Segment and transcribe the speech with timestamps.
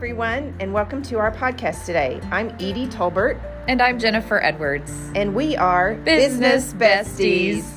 [0.00, 2.18] everyone, and welcome to our podcast today.
[2.30, 3.38] I'm Edie Tolbert.
[3.68, 4.90] And I'm Jennifer Edwards.
[5.14, 7.62] And we are Business, Besties.
[7.62, 7.76] Besties.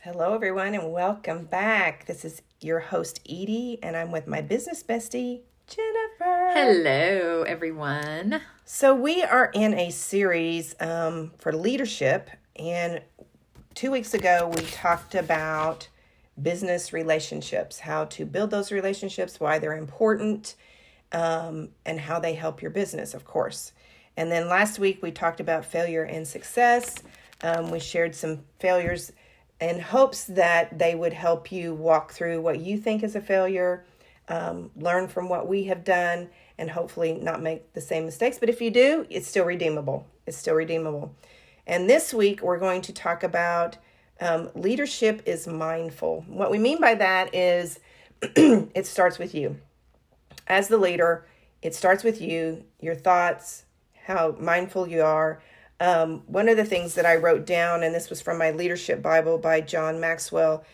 [0.00, 2.06] Hello, everyone, and welcome back.
[2.06, 6.52] This is your host, Edie, and I'm with my business bestie, Jennifer.
[6.54, 8.40] Hello, everyone.
[8.64, 13.02] So, we are in a series um, for leadership, and
[13.74, 15.88] two weeks ago we talked about
[16.40, 20.54] business relationships, how to build those relationships, why they're important,
[21.12, 23.72] um, and how they help your business, of course.
[24.16, 26.96] And then last week we talked about failure and success.
[27.42, 29.12] Um, we shared some failures
[29.60, 33.84] in hopes that they would help you walk through what you think is a failure,
[34.28, 36.28] um, learn from what we have done,
[36.58, 38.38] and hopefully not make the same mistakes.
[38.38, 40.06] But if you do, it's still redeemable.
[40.26, 41.14] It's still redeemable.
[41.66, 43.76] And this week we're going to talk about
[44.22, 46.24] um, leadership is mindful.
[46.28, 47.80] What we mean by that is
[48.22, 49.56] it starts with you.
[50.46, 51.26] As the leader,
[51.60, 53.64] it starts with you, your thoughts,
[54.04, 55.42] how mindful you are.
[55.80, 59.02] Um, one of the things that I wrote down, and this was from my Leadership
[59.02, 60.64] Bible by John Maxwell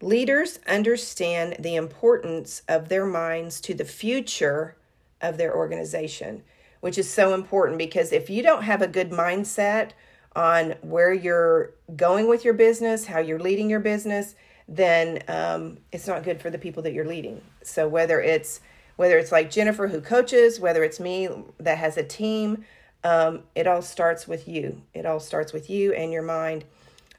[0.00, 4.76] leaders understand the importance of their minds to the future
[5.20, 6.42] of their organization,
[6.80, 9.92] which is so important because if you don't have a good mindset
[10.36, 14.36] on where you're going with your business, how you're leading your business,
[14.68, 17.40] then um, it's not good for the people that you're leading.
[17.62, 18.60] So whether it's
[18.96, 21.28] whether it's like Jennifer who coaches, whether it's me
[21.58, 22.64] that has a team,
[23.04, 24.82] um, it all starts with you.
[24.94, 26.64] It all starts with you and your mind.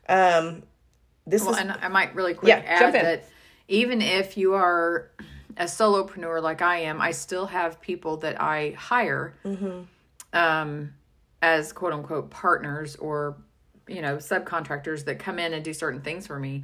[0.10, 0.64] Um,
[1.26, 3.30] this well, is, and I might really quick yeah, add that
[3.68, 5.12] even if you are
[5.58, 9.34] a solopreneur like I am, I still have people that I hire.
[9.44, 9.82] Mm-hmm.
[10.34, 10.94] Um,
[11.42, 13.38] as quote unquote partners or
[13.88, 16.64] you know subcontractors that come in and do certain things for me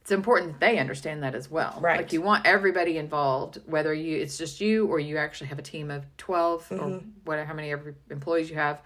[0.00, 3.92] it's important that they understand that as well right like you want everybody involved whether
[3.92, 6.84] you it's just you or you actually have a team of 12 mm-hmm.
[6.84, 7.74] or whatever how many
[8.10, 8.80] employees you have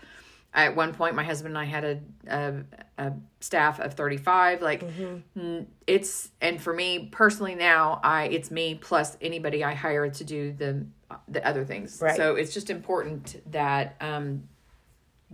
[0.52, 2.54] at one point my husband and i had a, a,
[2.98, 5.62] a staff of 35 like mm-hmm.
[5.86, 10.52] it's and for me personally now i it's me plus anybody i hire to do
[10.52, 10.84] the
[11.28, 12.16] the other things right.
[12.16, 14.42] so it's just important that um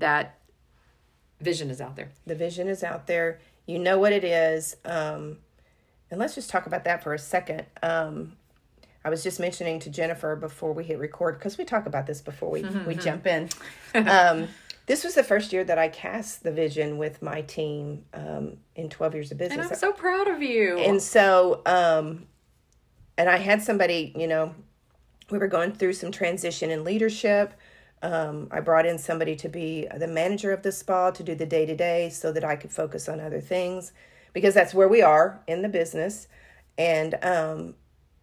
[0.00, 0.38] that
[1.40, 2.10] vision is out there.
[2.26, 3.40] The vision is out there.
[3.66, 4.76] You know what it is.
[4.84, 5.38] Um,
[6.10, 7.66] and let's just talk about that for a second.
[7.82, 8.32] Um,
[9.04, 12.20] I was just mentioning to Jennifer before we hit record because we talk about this
[12.20, 13.48] before we we jump in.
[13.94, 14.48] Um,
[14.86, 18.88] this was the first year that I cast the vision with my team um, in
[18.88, 19.66] 12 years of business.
[19.66, 20.78] And I'm so proud of you.
[20.78, 22.26] And so, um,
[23.16, 24.52] and I had somebody, you know,
[25.30, 27.54] we were going through some transition in leadership,
[28.02, 31.46] um, I brought in somebody to be the manager of the spa to do the
[31.46, 33.92] day to day so that I could focus on other things
[34.32, 36.26] because that's where we are in the business.
[36.78, 37.74] And um,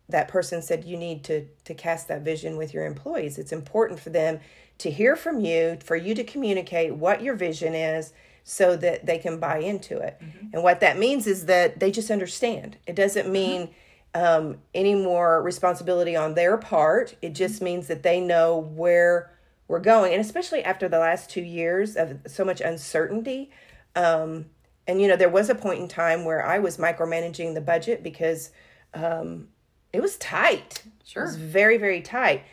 [0.10, 3.38] that person said, You need to, to cast that vision with your employees.
[3.38, 4.40] It's important for them
[4.80, 8.14] to hear from you, for you to communicate what your vision is
[8.44, 10.18] so that they can buy into it.
[10.22, 10.48] Mm-hmm.
[10.54, 12.78] And what that means is that they just understand.
[12.88, 13.32] It doesn't mm-hmm.
[13.32, 13.62] mean.
[13.62, 13.74] Mm-hmm.
[14.16, 17.16] Um, any more responsibility on their part.
[17.22, 17.34] It mm-hmm.
[17.36, 17.66] just mm-hmm.
[17.66, 19.37] means that they know where
[19.67, 23.51] we're going and especially after the last two years of so much uncertainty
[23.95, 24.45] um,
[24.88, 28.03] and you know there was a point in time where i was micromanaging the budget
[28.03, 28.51] because
[28.94, 29.47] um,
[29.94, 30.83] it was tight.
[31.03, 32.44] Sure it was very very tight.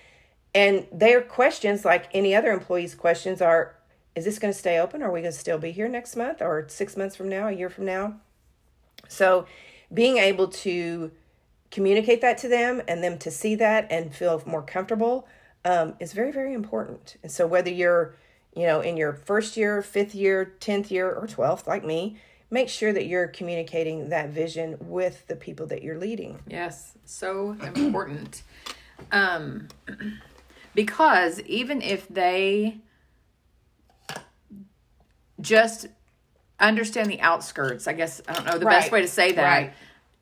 [0.55, 3.77] And their questions like any other employees questions are
[4.15, 5.03] is this going to stay open?
[5.03, 7.53] Are we going to still be here next month or six months from now a
[7.53, 8.21] year from now?
[9.09, 9.47] So
[9.93, 11.11] being able to
[11.73, 15.27] communicate that to them and them to see that and feel more comfortable
[15.65, 17.17] um, is very, very important.
[17.23, 18.15] And so, whether you're,
[18.55, 22.17] you know, in your first year, fifth year, 10th year, or 12th, like me,
[22.51, 26.39] make sure that you're communicating that vision with the people that you're leading.
[26.47, 28.43] Yes, so important.
[29.13, 29.69] um,
[30.75, 32.79] because even if they
[35.41, 35.87] just
[36.61, 38.81] understand the outskirts, I guess, I don't know the right.
[38.81, 39.43] best way to say that.
[39.43, 39.73] Right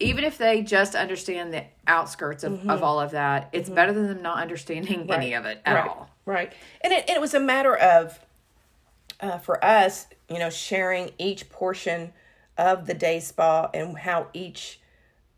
[0.03, 2.71] even if they just understand the outskirts of, mm-hmm.
[2.71, 3.77] of all of that, it's mm-hmm.
[3.77, 5.19] better than them not understanding right.
[5.19, 5.89] any of it at right.
[5.89, 6.11] all.
[6.27, 6.53] Right.
[6.83, 8.19] And it, it was a matter of,
[9.21, 12.13] uh, for us, you know, sharing each portion
[12.59, 14.81] of the day spa and how each,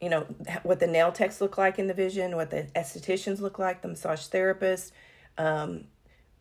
[0.00, 0.26] you know,
[0.62, 3.88] what the nail techs look like in the vision, what the estheticians look like, the
[3.88, 4.90] massage therapists,
[5.38, 5.84] um,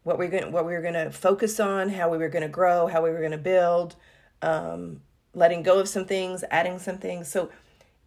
[0.03, 2.49] what we're going, what we were going to focus on, how we were going to
[2.49, 3.95] grow, how we were going to build,
[4.41, 5.01] um,
[5.33, 7.27] letting go of some things, adding some things.
[7.27, 7.49] So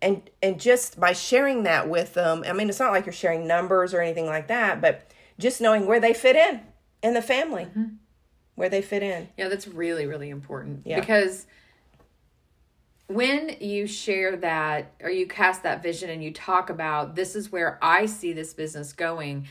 [0.07, 3.47] and and just by sharing that with them i mean it's not like you're sharing
[3.47, 6.61] numbers or anything like that but just knowing where they fit in
[7.03, 7.87] in the family mm-hmm.
[8.55, 10.99] where they fit in yeah that's really really important yeah.
[10.99, 11.47] because
[13.09, 17.51] when you share that or you cast that vision and you talk about this is
[17.51, 19.47] where i see this business going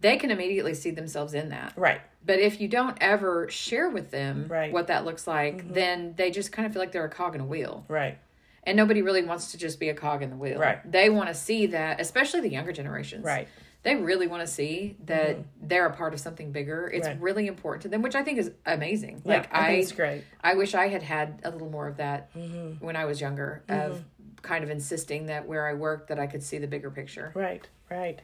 [0.00, 4.10] they can immediately see themselves in that right but if you don't ever share with
[4.10, 4.72] them right.
[4.72, 5.72] what that looks like mm-hmm.
[5.72, 8.18] then they just kind of feel like they're a cog in a wheel right
[8.66, 10.58] and nobody really wants to just be a cog in the wheel.
[10.58, 10.78] Right.
[10.90, 13.24] They want to see that, especially the younger generations.
[13.24, 13.46] Right.
[13.84, 16.88] They really want to see that they're a part of something bigger.
[16.92, 17.20] It's Right.
[17.20, 19.22] really important to them, which I think is amazing.
[19.24, 20.24] Yeah, like I think it's great.
[20.42, 22.84] I wish I had had a little more of that Mm-hmm.
[22.84, 24.04] when I was younger, of
[24.42, 27.30] kind of insisting that where I worked that I could see the bigger picture.
[27.34, 28.20] Right, right.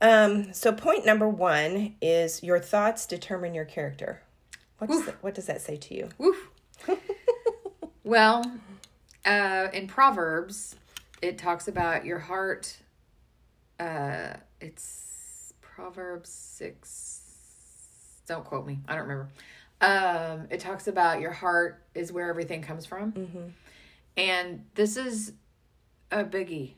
[0.00, 4.22] Um, so point number one is your thoughts determine your character.
[4.78, 6.08] What does that, what does that say to you?
[8.02, 8.44] Well,
[9.24, 10.76] uh, in Proverbs,
[11.22, 12.76] it talks about your heart.
[13.80, 17.20] Uh, it's Proverbs six.
[18.26, 18.78] Don't quote me.
[18.88, 19.28] I don't remember.
[19.80, 23.12] Um, it talks about your heart is where everything comes from,
[24.16, 25.32] and this is
[26.10, 26.74] a biggie.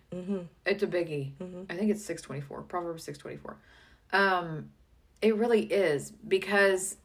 [0.65, 1.33] It's a biggie.
[1.71, 2.63] I think it's six twenty four.
[2.63, 3.59] Proverbs six twenty four.
[4.13, 4.71] Um,
[5.23, 6.97] it really is because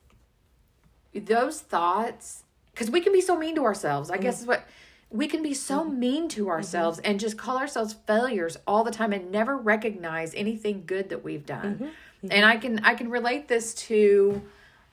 [1.14, 4.64] those thoughts because we can be so mean to ourselves i guess is what
[5.12, 6.00] we can be so mm-hmm.
[6.00, 6.52] mean to mm-hmm.
[6.52, 11.24] ourselves and just call ourselves failures all the time and never recognize anything good that
[11.24, 11.76] we've done.
[11.76, 12.28] Mm-hmm.
[12.32, 14.42] And i can i can relate this to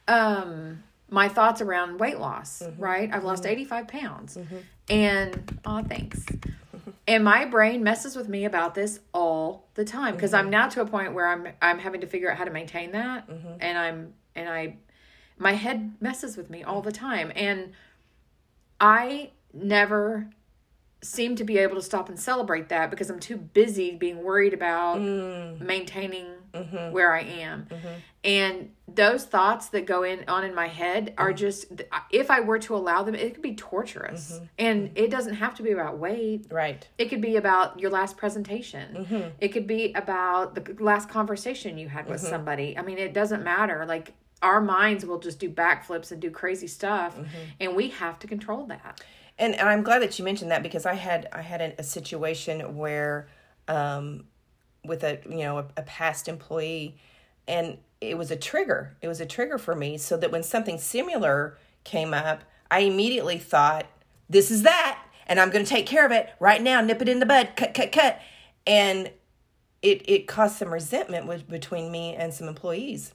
[0.09, 3.11] um my thoughts around weight loss right?
[3.13, 4.39] I've lost 85 pounds.
[4.89, 6.25] And oh thanks.
[7.07, 10.81] And my brain messes with me about this all the time because I'm now to
[10.81, 13.29] a point where I'm I'm having to figure out how to maintain that
[13.61, 14.77] and I'm and I
[15.39, 17.33] my head messes with me all the time.
[17.35, 17.73] And
[18.81, 20.31] I never
[21.01, 24.53] seem to be able to stop and celebrate that because I'm too busy being worried
[24.53, 25.61] about mm.
[25.61, 26.93] maintaining mm-hmm.
[26.93, 27.69] where I am.
[27.71, 27.89] Mm-hmm.
[28.25, 31.37] And those thoughts that go in on in my head are mm.
[31.37, 31.67] just
[32.11, 34.33] if I were to allow them it could be torturous.
[34.33, 34.45] Mm-hmm.
[34.59, 36.47] And it doesn't have to be about weight.
[36.51, 36.87] Right.
[36.99, 39.33] It could be about your last presentation.
[39.41, 42.77] It could be about the last conversation you had with somebody.
[42.77, 43.85] I mean, it doesn't matter.
[43.87, 47.17] Like our minds will just do backflips and do crazy stuff,
[47.61, 49.01] and we have to control that.
[49.39, 51.83] And, and I'm glad that you mentioned that because I had I had a, a
[51.83, 53.29] situation where,
[53.69, 54.25] um,
[54.85, 56.97] with a you know a, a past employee,
[57.47, 58.97] and it was a trigger.
[59.01, 63.39] It was a trigger for me, so that when something similar came up, I immediately
[63.39, 63.87] thought,
[64.29, 66.81] "This is that," and I'm going to take care of it right now.
[66.81, 67.53] Nip it in the bud.
[67.55, 68.21] Cut, cut, cut,
[68.67, 69.13] and
[69.83, 73.15] it it caused some resentment with, between me and some employees.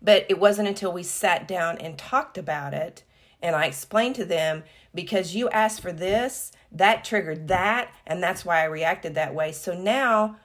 [0.00, 3.04] But it wasn't until we sat down and talked about it
[3.44, 4.64] and I explained to them
[4.94, 9.52] because you asked for this, that triggered that, and that's why I reacted that way.
[9.52, 10.36] So now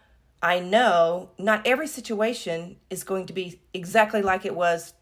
[0.43, 4.93] I know not every situation is going to be exactly like it was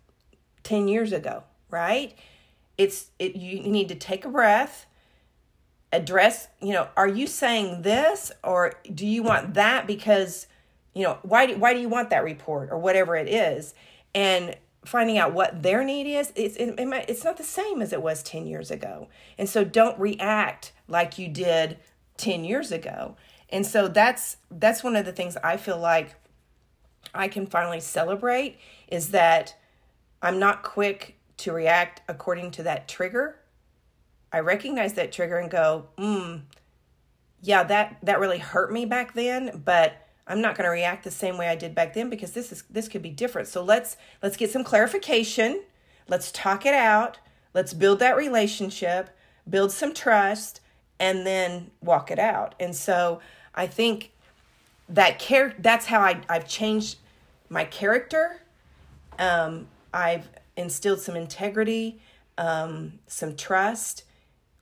[0.62, 2.14] 10 years ago, right?
[2.78, 4.86] It's it you need to take a breath,
[5.92, 10.46] address, you know, are you saying this or do you want that because
[10.94, 13.74] you know, why do, why do you want that report or whatever it is?
[14.14, 14.56] And
[14.86, 17.92] finding out what their need is it's it, it might, it's not the same as
[17.92, 19.08] it was 10 years ago.
[19.38, 21.78] And so don't react like you did
[22.18, 23.16] 10 years ago.
[23.50, 26.16] And so that's that's one of the things i feel like
[27.14, 28.58] i can finally celebrate
[28.88, 29.56] is that
[30.22, 33.40] i'm not quick to react according to that trigger.
[34.34, 36.42] I recognize that trigger and go mm
[37.42, 41.12] yeah that that really hurt me back then but I'm not going to react the
[41.12, 43.48] same way I did back then because this is this could be different.
[43.48, 45.64] So let's let's get some clarification.
[46.07, 47.19] Let's talk it out.
[47.54, 49.10] Let's build that relationship,
[49.50, 50.62] build some trust,
[51.00, 52.56] and then walk it out.
[52.60, 53.22] And so
[53.56, 54.12] I think
[54.90, 56.98] that care that's how I I've changed
[57.50, 58.42] my character.
[59.18, 62.00] Um, I've instilled some integrity,
[62.38, 64.04] um, some trust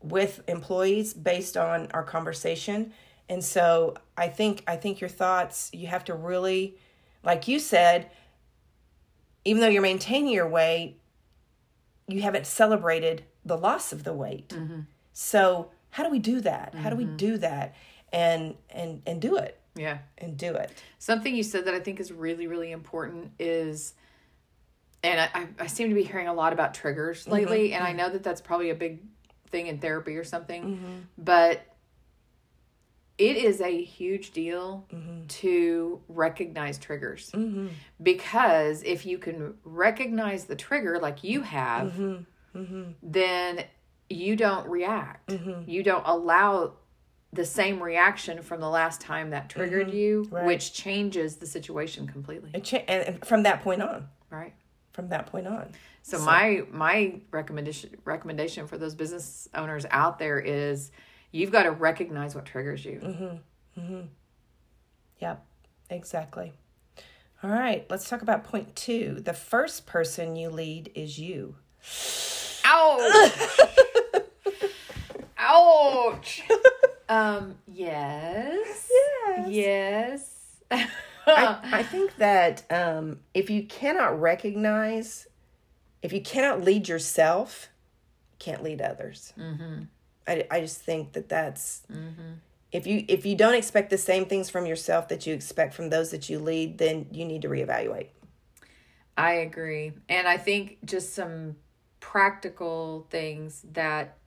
[0.01, 2.93] with employees based on our conversation
[3.29, 6.77] and so i think i think your thoughts you have to really
[7.23, 8.09] like you said
[9.43, 10.99] even though you're maintaining your weight
[12.07, 14.49] you haven't celebrated the loss of the weight.
[14.49, 14.81] Mm-hmm.
[15.13, 16.75] so how do we do that?
[16.75, 17.15] How do we mm-hmm.
[17.15, 17.73] do that
[18.11, 19.57] and and and do it?
[19.75, 19.99] Yeah.
[20.17, 20.71] and do it.
[20.99, 23.93] Something you said that I think is really, really important is,
[25.03, 27.31] and I, I- I seem to be hearing a lot about triggers mm-hmm.
[27.31, 27.97] lately, and I mm-hmm.
[27.97, 28.99] know that that's probably a big
[29.51, 31.61] thing in therapy or something, but
[33.17, 35.25] it is a huge deal mm-hmm.
[35.27, 37.31] to recognize triggers.
[37.31, 37.67] Mm-hmm.
[38.01, 42.91] Because if you can recognize the trigger like you have, mm-hmm.
[43.01, 43.63] then
[44.09, 45.31] you don't react.
[45.65, 46.73] You don't allow
[47.31, 52.51] the same reaction from the last time that triggered you, which changes the situation completely.
[52.53, 54.07] and, cha- and and from that point on.
[54.29, 54.53] Right?
[54.95, 55.67] from that point on.
[56.01, 60.91] So, my my recommendation recommendation for those business owners out there is
[61.35, 62.99] you've got to recognize what triggers you.
[63.03, 63.81] Mm-hmm.
[63.81, 64.01] Mm-hmm.
[65.19, 65.45] Yep,
[65.89, 66.53] exactly.
[67.43, 69.19] All right, let's talk about point two.
[69.19, 71.55] The first person you lead is you.
[72.63, 73.59] Ouch!
[75.37, 76.41] Ouch!
[77.09, 77.55] um.
[77.67, 78.89] Yes.
[78.89, 79.47] Yes.
[79.49, 80.91] Yes.
[81.27, 85.27] I, I think that um, if you cannot recognize,
[86.01, 87.69] if you cannot lead yourself,
[88.31, 89.33] you can't lead others.
[89.37, 89.83] Mm-hmm.
[90.27, 92.33] I, I just think that that's mm-hmm.
[92.71, 95.89] if you if you don't expect the same things from yourself that you expect from
[95.89, 98.07] those that you lead, then you need to reevaluate.
[99.17, 99.93] I agree.
[100.09, 101.55] And I think just some
[101.99, 104.17] practical things that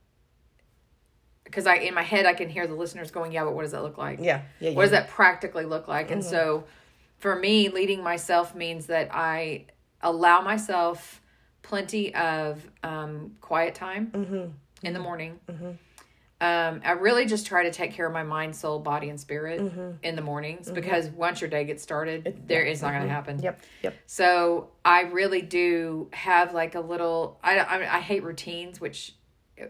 [1.43, 3.71] because I in my head I can hear the listeners going, Yeah, but what does
[3.71, 4.19] that look like?
[4.21, 6.11] Yeah, yeah, What does that practically look like?
[6.11, 6.29] And mm-hmm.
[6.29, 6.65] so
[7.19, 9.65] for me, leading myself means that I
[10.01, 11.21] allow myself
[11.61, 14.45] plenty of um, quiet time mm-hmm.
[14.83, 15.39] in the morning.
[16.41, 19.59] Um, I really just try to take care of my mind, soul, body, and spirit
[20.03, 23.39] in the mornings because once your day gets started, there is not going to happen.
[23.41, 23.95] Yep, yep.
[24.05, 27.39] So I really do have like a little.
[27.43, 29.15] I I, I hate routines, which,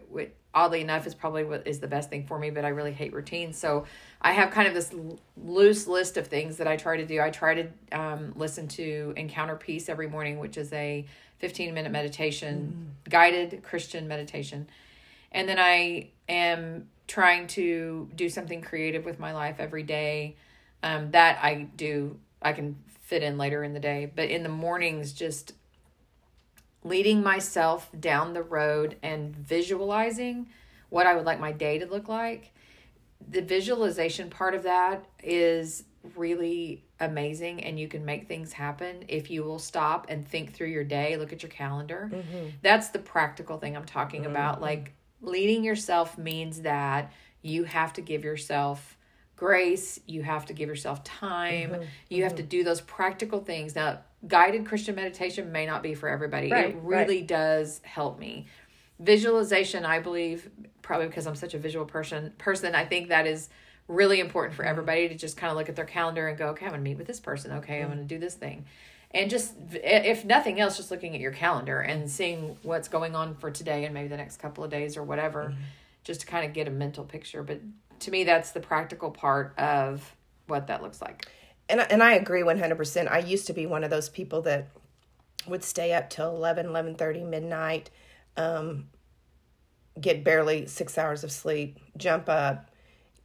[0.08, 2.50] which oddly enough is probably what is the best thing for me.
[2.50, 3.58] But I really hate routines.
[3.58, 3.86] So
[4.22, 7.20] I have kind of this l- loose list of things that I try to do.
[7.20, 11.04] I try to um, listen to Encounter Peace every morning, which is a
[11.38, 14.68] fifteen minute meditation, guided Christian meditation,
[15.32, 20.36] and then I am trying to do something creative with my life every day.
[20.82, 22.18] Um, that I do.
[22.40, 25.52] I can fit in later in the day, but in the mornings, just
[26.82, 30.48] leading myself down the road and visualizing
[30.88, 32.52] what I would like my day to look like.
[33.28, 35.84] The visualization part of that is
[36.16, 40.68] really amazing, and you can make things happen if you will stop and think through
[40.68, 42.08] your day, look at your calendar.
[42.62, 44.62] That's the practical thing I'm talking about.
[44.62, 47.12] Like, leading yourself means that
[47.42, 48.96] you have to give yourself
[49.36, 52.50] grace you have to give yourself time mm-hmm, you have to mm-hmm.
[52.50, 53.74] do those practical things.
[53.74, 56.50] Now guided christian meditation may not be for everybody.
[56.50, 58.46] Right, it really does help me.
[58.98, 60.50] Visualization i believe
[60.82, 63.48] probably because i'm such a visual person person i think that is
[63.88, 64.70] really important for mm-hmm.
[64.70, 66.98] everybody to just kind of look at their calendar and go okay i'm gonna meet
[66.98, 67.52] with this person.
[67.52, 68.66] Okay i'm gonna do this thing
[69.12, 73.34] and just if nothing else just looking at your calendar and seeing what's going on
[73.34, 75.54] for today and maybe the next couple of days or whatever
[76.04, 77.60] just to kind of get a mental picture but
[77.98, 80.14] to me that's the practical part of
[80.46, 81.26] what that looks like
[81.68, 83.08] and I- and I agree 100%.
[83.08, 84.68] I used to be one of those people that
[85.46, 87.90] would stay up till 11 11:30 midnight
[88.36, 88.88] um
[90.00, 92.70] get barely 6 hours of sleep, jump up,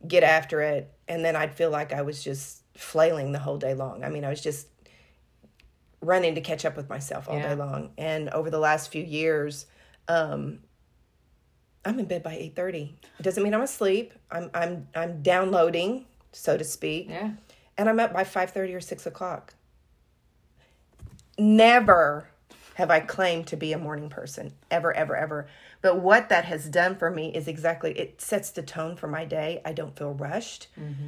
[0.08, 3.74] get after it, and then I'd feel like I was just flailing the whole day
[3.74, 4.04] long.
[4.04, 4.68] I mean, I was just
[6.06, 7.50] running to catch up with myself all Yeah.
[7.50, 7.92] day long.
[7.98, 9.66] And over the last few years,
[10.08, 10.60] um
[11.84, 12.96] I'm in bed by 8:30.
[13.20, 14.14] It doesn't mean I'm asleep.
[14.32, 17.32] I'm I'm I'm downloading, so to speak yeah
[17.78, 19.54] and I'm up by five thirty or six o'clock.
[21.38, 22.30] Never
[22.76, 25.48] have I claimed to be a morning person, ever, ever, ever.
[25.82, 29.24] But what that has done for me is exactly it sets the tone for my
[29.26, 29.62] day.
[29.64, 30.68] I don't feel rushed.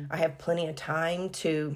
[0.09, 1.75] I have plenty of time to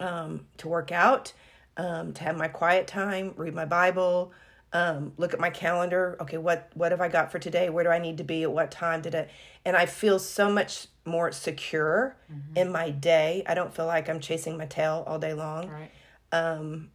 [0.00, 1.32] um, to work out,
[1.76, 4.32] um, to have my quiet time, read my Bible,
[4.72, 6.16] um, look at my calendar.
[6.20, 7.70] Okay, what what have I got for today?
[7.70, 9.30] Where do I need to be at what time Did today?
[9.64, 12.16] And I feel so much more secure
[12.56, 13.44] in my day.
[13.46, 15.68] I don't feel like I'm chasing my tail all day long.
[15.70, 15.90] right
[16.32, 16.90] Um,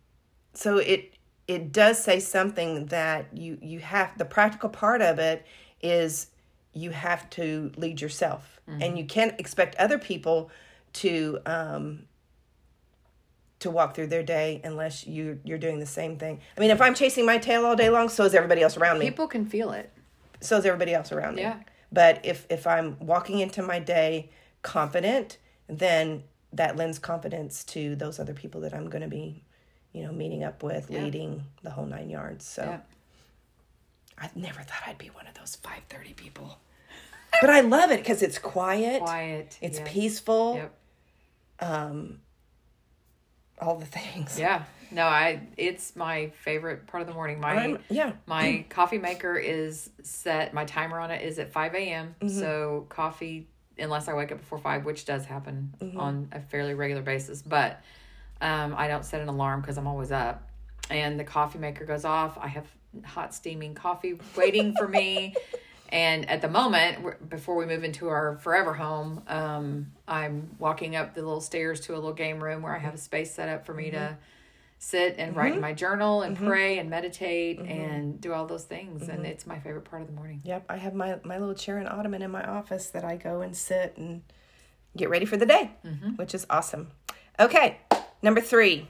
[0.53, 1.13] So it
[1.47, 5.45] it does say something that you you have the practical part of it
[5.81, 6.27] is
[6.73, 10.51] you have to lead yourself and you can't expect other people
[10.93, 12.03] to um
[13.59, 16.39] to walk through their day unless you you're doing the same thing.
[16.57, 18.99] I mean, if I'm chasing my tail all day long, so is everybody else around
[18.99, 19.05] me.
[19.05, 19.91] people can feel it
[20.41, 21.41] So is everybody else around me.
[21.43, 21.57] Yeah.
[21.91, 24.29] But if if I'm walking into my day
[24.61, 25.37] confident,
[25.67, 26.23] then
[26.53, 29.43] that lends confidence to those other people that I'm going to be,
[29.93, 31.03] you know, meeting up with, Yeah.
[31.03, 32.45] leading the whole nine yards.
[32.45, 32.79] So yeah
[34.21, 36.59] I never thought I'd be one of those 5:30 people.
[37.41, 39.01] but I love it because it's quiet.
[39.01, 39.89] quiet It's yes.
[39.91, 40.55] peaceful.
[40.55, 40.73] yep
[41.61, 42.21] um,
[43.61, 44.39] All the things.
[44.39, 48.13] yeah no i it's my favorite part of the morning my I'm, yeah.
[48.25, 50.53] My coffee maker is set.
[50.53, 52.15] My timer on it is at five a.m.
[52.21, 52.39] Mm-hmm.
[52.39, 53.47] So coffee,
[53.77, 55.99] unless I wake up before five, which does happen Mm-hmm.
[55.99, 57.81] on a fairly regular basis, but
[58.41, 60.49] um, I don't set an alarm because I'm always up.
[60.89, 62.37] And the coffee maker goes off.
[62.39, 62.65] I have
[63.05, 65.35] hot steaming coffee waiting for me.
[65.91, 71.15] And at the moment, before we move into our forever home, um, I'm walking up
[71.15, 73.65] the little stairs to a little game room where I have a space set up
[73.65, 74.13] for me to mm-hmm.
[74.77, 75.61] sit and write in mm-hmm.
[75.61, 76.47] my journal and mm-hmm.
[76.47, 79.09] pray and meditate and do all those things.
[79.09, 80.41] And it's my favorite part of the morning.
[80.43, 83.41] Yep, I have my my little chair and ottoman in my office that I go
[83.41, 84.21] and sit and
[84.95, 85.71] get ready for the day,
[86.17, 86.91] which is awesome.
[87.39, 87.79] Okay,
[88.21, 88.89] number three,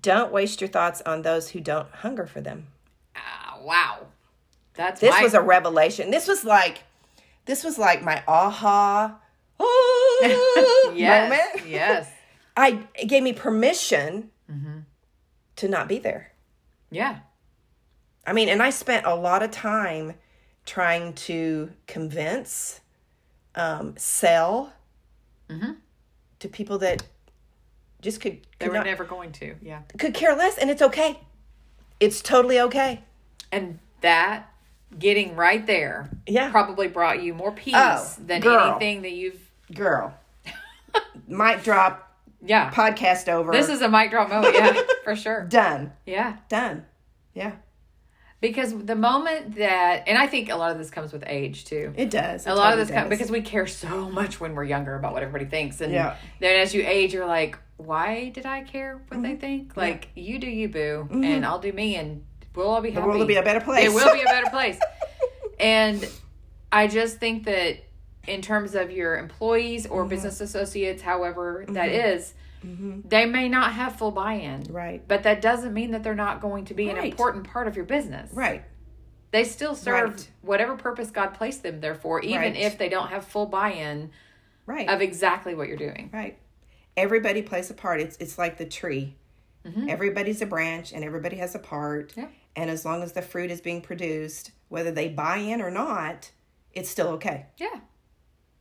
[0.00, 2.68] don't waste your thoughts on those who don't hunger for them.
[3.14, 4.06] Ah, wow.
[4.74, 6.10] That's This my, was a revelation.
[6.10, 6.78] This was like,
[7.46, 9.18] this was like my aha
[10.94, 11.68] yes, moment.
[11.68, 12.10] yes.
[12.56, 14.30] I it gave me permission
[15.56, 16.32] to not be there.
[16.90, 17.18] Yeah.
[18.26, 20.14] I mean, and I spent a lot of time
[20.66, 22.80] trying to convince,
[23.54, 24.72] um, sell
[25.48, 25.72] mm-hmm.
[26.38, 27.02] to people that
[28.00, 29.54] just could They were not, never going to.
[29.60, 29.82] Yeah.
[29.98, 31.20] could care less, and it's okay.
[31.98, 33.04] It's totally okay.
[33.52, 34.50] And that
[34.98, 36.50] getting right there Yeah.
[36.50, 38.70] probably brought you more peace Oh, than girl.
[38.70, 39.40] anything that you've
[39.74, 40.12] Girl,
[41.28, 42.12] mic drop,
[42.44, 42.70] yeah.
[42.70, 43.52] podcast over.
[43.52, 45.44] This is a mic drop moment, yeah, for sure.
[45.44, 46.36] done, Yeah.
[46.48, 46.86] done.
[47.34, 47.52] Yeah,
[48.40, 51.92] Because the moment that and I think a lot of this comes with age too.
[51.96, 52.46] it does.
[52.48, 55.22] a lot of this comes because we care so much when we're younger about what
[55.22, 56.16] everybody thinks and Yeah.
[56.40, 59.22] then as you age you're like why did i care what Mm-hmm.
[59.22, 62.90] they think like you do you boo and i'll do me and we'll all be
[62.90, 63.84] happy the world will be a better place.
[63.84, 64.78] it will be a better place
[65.58, 66.08] and
[66.72, 67.76] i just think that
[68.26, 70.10] in terms of your employees or Mm-hmm.
[70.10, 75.06] business associates however that is, they may not have full buy-in Right.
[75.08, 77.86] but that doesn't mean that they're not going to be an important part of your
[77.86, 78.62] business right.
[79.30, 80.30] they still serve Right.
[80.42, 82.56] whatever purpose god placed them there for even Right.
[82.56, 84.10] if they don't have full buy-in
[84.66, 84.88] Right.
[84.88, 86.38] of exactly what you're doing Right.
[86.96, 88.00] Everybody plays a part.
[88.00, 89.16] It's it's like the tree.
[89.88, 92.10] Everybody's a branch and everybody has a part.
[92.10, 92.20] Mm-hmm.
[92.20, 92.26] Yeah.
[92.56, 96.30] And as long as the fruit is being produced, whether they buy in or not,
[96.72, 97.46] it's still okay.
[97.58, 97.80] yeah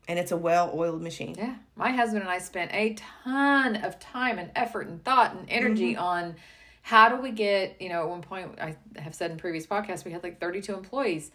[0.08, 1.36] And it's a well-oiled machine.
[1.38, 1.56] Yeah.
[1.76, 2.94] My husband and I spent a
[3.24, 6.04] ton of time and effort and thought and energy Mm-hmm.
[6.04, 6.36] on
[6.82, 10.06] how do we get, you know, at one point I have said in previous podcasts
[10.06, 11.30] we had like 32 employees.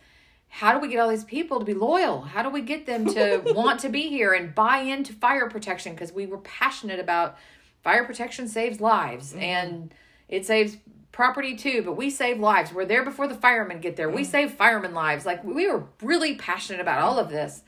[0.48, 2.22] How do we get all these people to be loyal?
[2.22, 5.92] How do we get them to want to be here and buy into fire protection
[5.94, 7.36] because we were passionate about
[7.82, 9.42] fire protection saves lives Mm-hmm.
[9.42, 9.94] and
[10.28, 10.76] it saves
[11.14, 12.72] property too, but we save lives.
[12.72, 14.08] We're there before the firemen get there.
[14.08, 14.16] Mm-hmm.
[14.16, 14.30] We mm.
[14.30, 15.24] save firemen lives.
[15.24, 17.62] Like we were really passionate about all of this.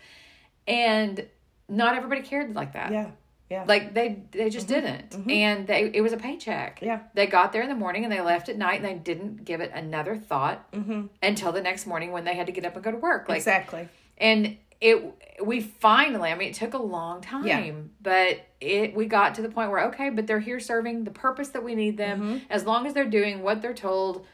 [0.66, 1.26] And
[1.68, 2.90] not everybody cared like that.
[2.90, 3.10] Yeah.
[3.48, 3.64] Yeah.
[3.68, 4.86] Like they they just mm-hmm.
[4.86, 5.10] didn't.
[5.10, 5.30] Mm-hmm.
[5.30, 6.82] And they it was a paycheck.
[6.82, 7.02] Yeah.
[7.14, 9.60] They got there in the morning and they left at night and they didn't give
[9.60, 11.06] it another thought mm-hmm.
[11.22, 13.28] until the next morning when they had to get up and go to work.
[13.28, 13.88] Like exactly.
[14.18, 17.72] and it we finally i mean it took a long time Yeah.
[18.00, 21.48] but it we got to the point where okay but they're here serving the purpose
[21.50, 22.38] that we need them Mm-hmm.
[22.50, 24.26] as long as they're doing what they're told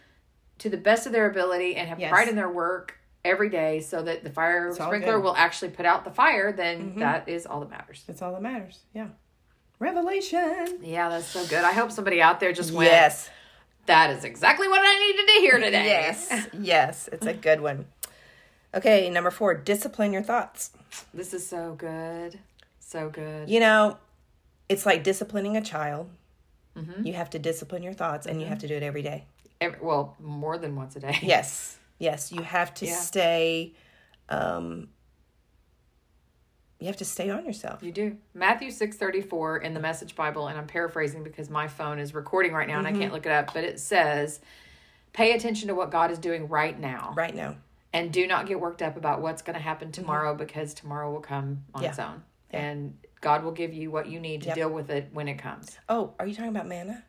[0.59, 2.11] to the best of their ability and have Yes.
[2.11, 5.15] pride in their work every day so that the fire all sprinkler.
[5.15, 5.23] Mm-hmm.
[5.25, 8.43] will actually put out the fire then that is all that matters That's all that
[8.43, 8.81] matters.
[8.93, 9.09] Yeah.
[9.79, 10.79] Revelation.
[10.83, 13.29] yeah that's so good i hope somebody out there just went Yes.
[13.87, 16.49] that is exactly what i needed to hear today Yes.
[16.59, 17.09] yes.
[17.13, 17.87] It's a good one.
[18.75, 20.71] Okay, number four, discipline your thoughts.
[21.13, 22.39] this is so good
[22.81, 23.97] so good You know,
[24.69, 26.11] it's like disciplining a child.
[26.77, 27.07] Mm-hmm.
[27.07, 29.25] You have to discipline your thoughts and you have to do it every day.
[29.61, 31.79] Every, well more than once a day Yes.
[31.99, 32.33] Yes.
[32.33, 32.97] You have to Yeah.
[32.97, 33.73] stay
[34.29, 34.89] um
[36.81, 37.81] you have to stay on yourself.
[37.83, 38.17] You do.
[38.35, 42.67] Matthew 6:34 in the Message Bible and I'm paraphrasing because my phone is recording right
[42.69, 44.41] now and I can't look it up, but it says
[45.13, 47.57] pay attention to what God is doing right now Right now.
[47.93, 51.21] And do not get worked up about what's going to happen tomorrow because tomorrow will
[51.21, 51.91] come on Yeah.
[51.91, 52.23] its own.
[52.51, 54.55] And God will give you what you need to Yep.
[54.55, 55.79] deal with it when it comes.
[55.89, 57.05] Oh, are you talking about manna?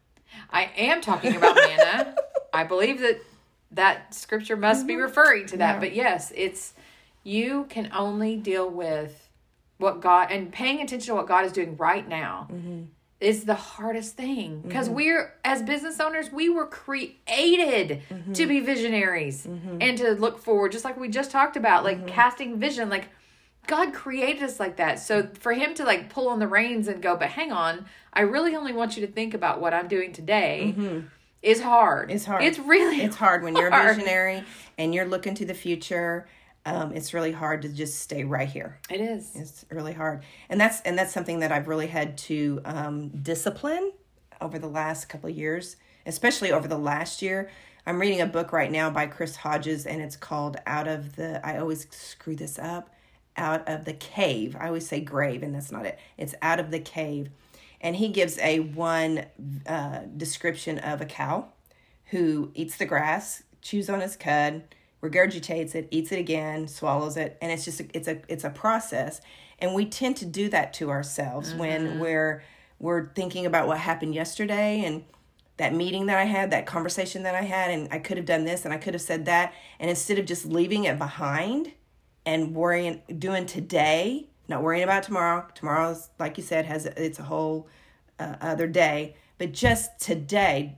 [0.50, 2.16] I am talking about manna.
[2.54, 3.20] I believe that
[3.72, 5.02] that scripture must be mhm.
[5.04, 5.76] referring to that.
[5.76, 5.80] Yeah.
[5.80, 6.74] But yes, it's
[7.24, 9.30] you can only deal with
[9.78, 12.84] what God and paying attention to what God is doing right now mm-hmm.
[13.24, 14.96] Is the hardest thing because mm-hmm.
[14.96, 18.34] we're as business owners we were created mm-hmm.
[18.34, 19.78] to be visionaries mm-hmm.
[19.80, 23.08] and to look forward just like we just talked about like casting vision like
[23.66, 25.00] God created us like that.
[25.00, 28.22] So for him to like pull on the reins and go, but hang on, I
[28.22, 30.76] really only want you to think about what I'm doing today
[31.42, 32.12] is hard.
[32.12, 32.44] It's hard.
[32.44, 34.44] It's really It's hard when you're a visionary
[34.78, 36.28] and you're looking to the future.
[36.66, 38.80] Um, it's really hard to just stay right here.
[38.90, 39.32] It is.
[39.36, 43.92] It's really hard, and that's and that's something that I've really had to um, discipline
[44.40, 47.50] over the last couple of years, especially over the last year.
[47.86, 51.46] I'm reading a book right now by Chris Hodges, and it's called "Out of the."
[51.46, 52.90] I always screw this up.
[53.36, 54.56] Out of the cave.
[54.58, 56.00] I always say grave, and that's not it.
[56.18, 57.30] It's out of the cave,
[57.82, 59.26] and he gives a one
[59.68, 61.48] uh, description of a cow
[62.06, 64.64] who eats the grass, chews on his cud,
[65.04, 68.50] regurgitates it, eats it again, swallows it, and it's just a, it's a it's a
[68.50, 69.22] process.
[69.60, 72.44] And we tend to do that to ourselves when we're
[72.80, 75.04] we're thinking about what happened yesterday and
[75.58, 78.46] that meeting that I had, that conversation that I had, and I could have done
[78.46, 79.54] this and I could have said that.
[79.80, 81.74] And instead of just leaving it behind
[82.26, 85.46] and worrying, doing today, not worrying about tomorrow.
[85.54, 87.68] Tomorrow's, like you said, has it's a whole
[88.20, 89.16] uh, other day.
[89.38, 90.78] But just today,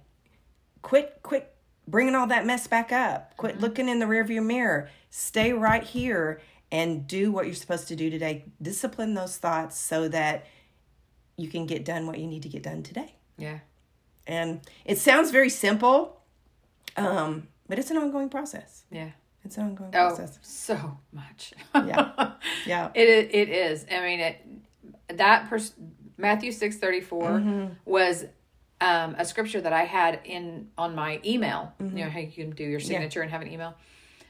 [0.82, 1.55] quit, quit
[1.88, 3.36] bringing all that mess back up.
[3.38, 4.89] Quit looking in the rearview mirror.
[5.10, 8.45] Stay right here and do what you're supposed to do today.
[8.62, 10.45] Discipline those thoughts so that
[11.38, 13.15] you can get done what you need to get done today.
[13.38, 13.60] Yeah.
[14.28, 16.21] And it sounds very simple,
[16.98, 18.84] um, but it's an ongoing process.
[18.89, 19.10] Yeah.
[19.43, 20.39] It's an ongoing Oh, process.
[20.41, 21.54] so much.
[21.76, 22.32] Yeah.
[22.65, 22.89] Yeah.
[22.95, 23.86] It it, is.
[23.91, 25.74] I mean, it that pers-
[26.17, 27.74] Matthew six Mm-hmm.
[27.86, 28.26] was
[28.82, 31.74] um, a scripture that I had in on my email.
[31.82, 31.98] Mm-hmm.
[31.98, 33.76] You know how you can do your signature and have an email.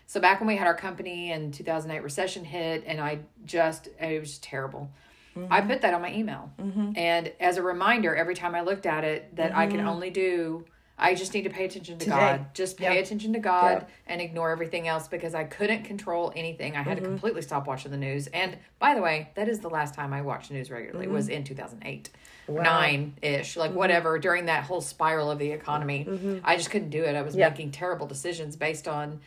[0.07, 4.19] So back when we had our company and 2008 recession hit, and I just it
[4.19, 4.91] was terrible.
[5.35, 5.51] Mm-hmm.
[5.51, 6.51] I put that on my email,
[6.95, 9.77] and as a reminder, every time I looked at it, that I Mm-hmm.
[9.77, 10.65] can only do.
[10.97, 12.15] I just need to pay attention to Today.
[12.17, 12.45] God.
[12.53, 13.01] Just pay Yeah.
[13.01, 13.87] attention to God Yeah.
[14.07, 16.77] and ignore everything else because I couldn't control anything.
[16.77, 17.03] I had Mm-hmm.
[17.03, 18.27] to completely stop watching the news.
[18.27, 21.07] And by the way, that is the last time I watched news regularly.
[21.07, 21.33] Was Mm-hmm.
[21.35, 22.09] in 2008.
[22.47, 26.05] 9 ish, like whatever, during that whole spiral of the economy.
[26.09, 26.37] Mm-hmm.
[26.43, 27.15] I just couldn't do it.
[27.15, 29.19] I was making terrible decisions based on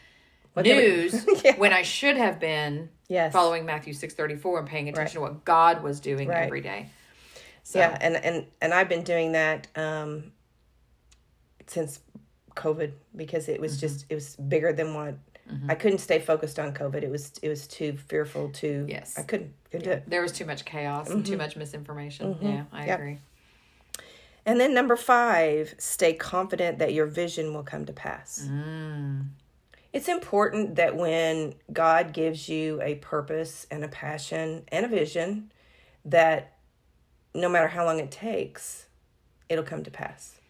[0.55, 1.57] were- news Yeah.
[1.57, 3.33] when I should have been Yes.
[3.33, 6.45] following Matthew 634 and paying attention to what God was doing Right.
[6.45, 6.91] every day.
[7.63, 10.33] So, Yeah, and and and I've been doing that um,
[11.67, 12.01] since
[12.57, 13.81] COVID because it was Mm-hmm.
[13.81, 15.15] just it was bigger than what
[15.67, 17.03] I couldn't stay focused on COVID.
[17.03, 18.51] It was it was too fearful.
[18.51, 19.19] Too Yes.
[19.19, 22.37] I couldn't couldn't do there was too much chaos and too much misinformation.
[22.41, 22.89] Yeah, I Mm-hmm.
[22.89, 22.99] Yep.
[22.99, 23.19] agree.
[24.47, 28.49] And then number five, stay confident that your vision will come to pass.
[28.51, 29.27] Mm.
[29.93, 35.53] It's important that when God gives you a purpose and a passion and a vision,
[36.05, 36.55] that
[37.35, 38.87] no matter how long it takes,
[39.51, 40.41] it'll come to pass.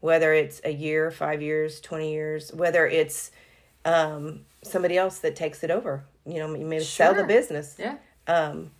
[0.00, 3.30] Whether it's a year, five years, 20 years, whether it's
[3.84, 7.76] um, somebody else that takes it over, you know, you may sell the business.
[7.78, 7.96] Yeah.
[8.28, 8.70] Um,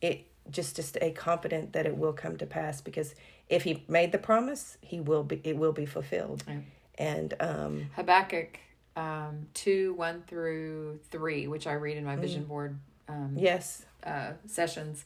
[0.00, 3.14] it just to stay confident that it will come to pass because
[3.48, 6.42] if he made the promise, he will be, it will be fulfilled.
[6.48, 6.62] Right.
[6.98, 8.58] And um, Habakkuk
[8.96, 12.06] um, 2 1 through 3, which I read in Mm.
[12.06, 15.04] my vision board um, yes, uh, sessions,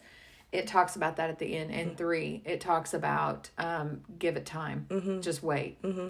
[0.52, 1.70] it talks about that at the end.
[1.70, 1.96] Mm-hmm.
[1.96, 5.20] 3, it talks about um, give it time, Mm-hmm.
[5.20, 5.80] just wait.
[5.82, 6.08] mm-hmm.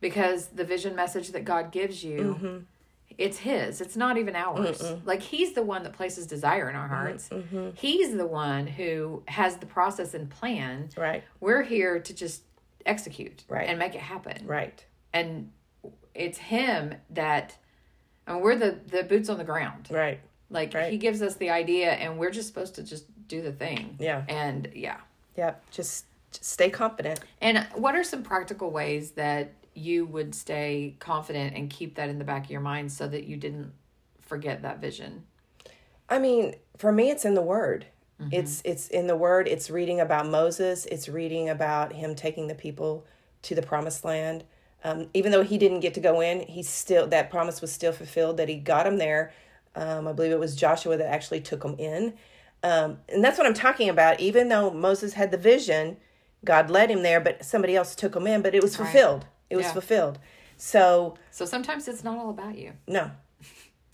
[0.00, 2.56] Because the vision message that God gives you, Mm-hmm.
[3.18, 4.82] It's His, it's not even ours.
[5.04, 7.56] Like, He's the one that places desire in our Mm-hmm.
[7.66, 10.88] hearts, He's the one who has the process and plan.
[10.96, 12.42] right, We're here to just
[12.86, 13.68] execute Right.
[13.68, 14.84] and make it happen right.
[15.14, 15.50] and
[16.14, 17.56] it's him that
[18.26, 20.20] and we're the the boots on the ground Right.
[20.50, 20.92] like Right.
[20.92, 24.22] he gives us the idea and we're just supposed to just do the thing Yeah.
[24.28, 24.98] and yeah
[25.34, 25.54] Yeah.
[25.70, 27.20] Just, just stay confident.
[27.40, 32.18] and what are some practical ways that you would stay confident and keep that in
[32.18, 33.72] the back of your mind so that you didn't
[34.20, 35.24] forget that vision
[36.08, 37.86] I mean, for me, it's in the Word.
[38.30, 39.48] It's it's in the Word.
[39.48, 40.86] It's reading about Moses.
[40.86, 43.06] It's reading about him taking the people
[43.42, 44.44] to the Promised Land.
[44.82, 47.92] Um, even though he didn't get to go in, he still that promise was still
[47.92, 48.36] fulfilled.
[48.36, 49.32] That he got him there.
[49.74, 52.14] Um, I believe it was Joshua that actually took him in,
[52.62, 54.20] um, and that's what I'm talking about.
[54.20, 55.96] Even though Moses had the vision,
[56.44, 58.42] God led him there, but somebody else took him in.
[58.42, 58.92] But it was Right.
[59.50, 59.72] It was Yeah.
[59.72, 60.18] fulfilled.
[60.56, 62.72] So so sometimes it's not all about you.
[62.86, 63.10] No,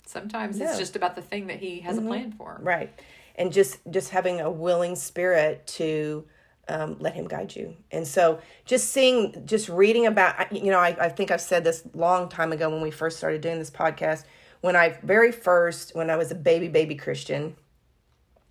[0.05, 0.65] sometimes No.
[0.69, 2.59] it's just about the thing that he has a plan for.
[2.61, 2.91] Right.
[3.35, 6.25] And just just having a willing spirit to
[6.67, 7.75] um, let him guide you.
[7.91, 11.83] And so just seeing just reading about you know I, I think i've said this
[11.93, 14.23] long time ago when we first started doing this podcast.
[14.61, 17.55] When i very first when i was a baby baby christian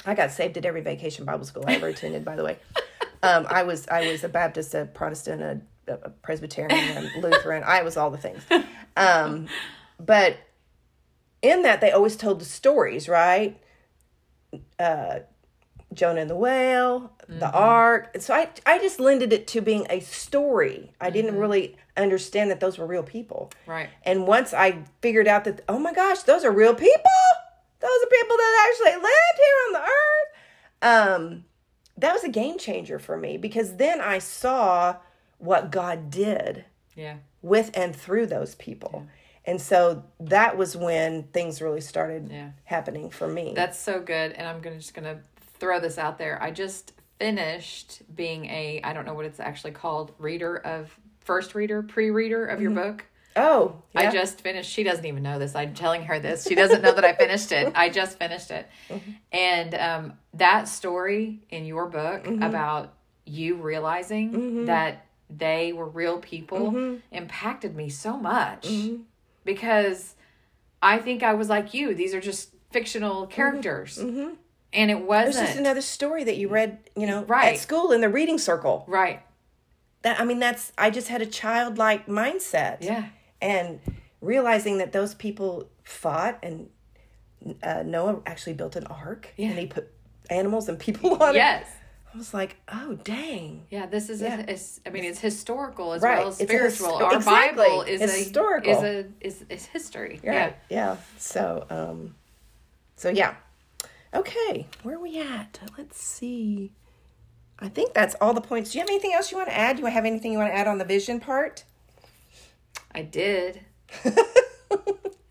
[0.04, 2.58] i got saved at every vacation bible school i ever attended by the way.
[3.22, 5.60] Um, i was i was a baptist a protestant a
[6.22, 8.42] presbyterian lutheran i was all the things
[8.96, 9.48] um,
[9.98, 10.36] but
[11.42, 13.60] in that they always told the stories right
[14.78, 15.20] uh,
[15.92, 18.16] Jonah and the whale, the ark.
[18.20, 20.92] So I, I just lended it to being a story.
[21.00, 23.50] I didn't really understand that those were real people.
[23.66, 27.10] right And once I figured out that, oh my gosh, those are real people.
[27.80, 30.30] Those are people that actually lived here on the earth.
[30.82, 31.44] Um,
[31.96, 34.96] that was a game changer for me because then I saw
[35.40, 39.06] what God did yeah with and through those people.
[39.46, 42.50] And so that was when things really started Yeah.
[42.64, 43.52] happening for me.
[43.54, 44.32] That's so good.
[44.32, 45.20] And I'm gonna just gonna
[45.58, 46.40] throw this out there.
[46.42, 51.54] I just finished being a I don't know what it's actually called, reader of first
[51.54, 52.90] reader, pre reader of your mm-hmm.
[52.90, 53.06] book.
[53.36, 55.54] oh, I just finished she doesn't even know this.
[55.54, 56.46] I'm telling her this.
[56.46, 57.72] She doesn't know that I finished it.
[57.74, 58.68] I just finished it.
[58.90, 59.10] Mm-hmm.
[59.32, 62.42] And um that story in your book mm-hmm.
[62.42, 66.96] about you realizing that they were real people Mm-hmm.
[67.12, 68.66] impacted me so much
[69.44, 70.14] because
[70.82, 71.94] I think I was like you.
[71.94, 73.98] These are just fictional characters.
[73.98, 75.46] And it wasn't.
[75.46, 77.54] just another story that you read, you know, Right.
[77.54, 78.84] at school in the reading circle.
[78.86, 79.22] right.
[80.02, 82.78] That I mean, that's I just had a childlike mindset.
[82.80, 83.06] Yeah.
[83.42, 83.80] and
[84.22, 86.68] realizing that those people fought and
[87.62, 89.48] uh, Noah actually built an ark Yeah.
[89.50, 89.88] and he put
[90.30, 91.36] animals and people on it.
[91.38, 91.66] Yes.
[92.12, 93.66] I was like, oh dang.
[93.70, 94.44] Yeah, this is Yeah.
[94.48, 96.18] a, I mean, it's historical as Right.
[96.18, 96.88] well as spiritual.
[96.98, 97.64] histo- Our exactly.
[97.64, 98.72] Bible is It's a historical.
[98.72, 100.20] is a is is history.
[100.24, 100.36] Yeah.
[100.36, 100.56] Right.
[100.68, 100.96] Yeah.
[101.18, 102.14] So, um,
[102.96, 103.34] so yeah.
[104.12, 105.60] Okay, where are we at?
[105.78, 106.72] Let's see.
[107.60, 108.72] I think that's all the points.
[108.72, 109.76] Do you have anything else you want to add?
[109.76, 111.62] Do you have anything you want to add on the vision part?
[112.92, 113.60] I did.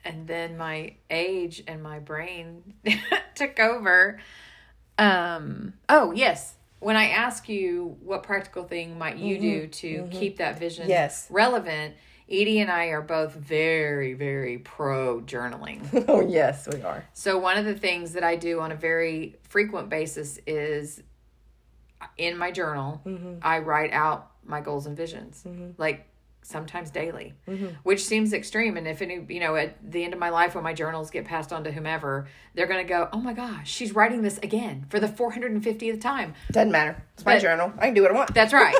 [0.05, 2.73] and then my age and my brain
[3.35, 4.19] took over.
[4.97, 6.55] Um oh, yes.
[6.79, 9.43] When I ask you what practical thing might you mm-hmm.
[9.43, 10.19] do to mm-hmm.
[10.19, 10.91] keep that vision Mm-hmm.
[10.91, 11.27] Yes.
[11.29, 11.95] relevant,
[12.29, 16.05] Edie and I are both very very pro journaling.
[16.07, 17.05] oh yes, we are.
[17.13, 21.01] So one of the things that I do on a very frequent basis is
[22.01, 23.39] uh, in my journal, mm-hmm.
[23.41, 25.43] I write out my goals and visions.
[25.77, 26.07] Like
[26.41, 27.67] sometimes daily, mm-hmm.
[27.83, 30.63] which seems extreme and if any, you know, at the end of my life when
[30.63, 33.93] my journals get passed on to whomever, they're going to go, "Oh my gosh, she's
[33.93, 37.03] writing this again for the 450th time." Doesn't matter.
[37.13, 37.73] It's my journal.
[37.77, 38.33] I can do what I want.
[38.33, 38.75] That's right.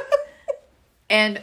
[1.10, 1.41] and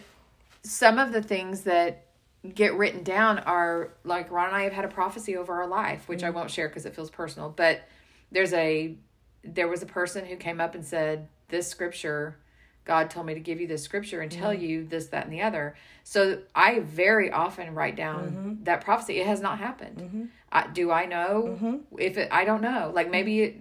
[0.63, 2.07] some of the things that
[2.55, 6.09] get written down are like Ron and I have had a prophecy over our life,
[6.09, 6.37] which I mm-hmm.
[6.39, 7.51] won't share because it feels personal.
[7.51, 7.83] But
[8.31, 8.97] there's a
[9.45, 12.39] there was a person who came up and said, This scripture,
[12.87, 14.65] God told me to give you this scripture and tell mm-hmm.
[14.65, 15.77] you this, that, and the other.
[16.05, 18.65] So I very often write down mm-hmm.
[18.65, 19.19] that prophecy.
[19.19, 19.99] It has not happened.
[19.99, 20.25] Mm-hmm.
[20.53, 22.29] I, do I know if it?
[22.33, 22.93] I don't know.
[22.95, 23.57] Like maybe it,